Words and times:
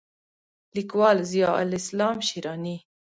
لیکوال: 0.75 1.17
ضیاءالاسلام 1.31 2.17
شېراني 2.27 2.77